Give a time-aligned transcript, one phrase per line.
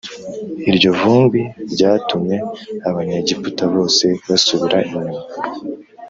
[0.69, 1.41] Iryo vumbi
[1.73, 2.37] ryatumye
[2.89, 5.17] Abanyegiputa bose basubira inyuma